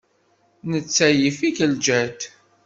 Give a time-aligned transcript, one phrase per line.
[0.71, 2.19] Netta yif-ik ljehd.